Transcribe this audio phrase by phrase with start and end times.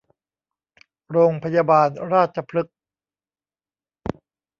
[1.11, 2.77] โรงพยาบาลราชพฤกษ์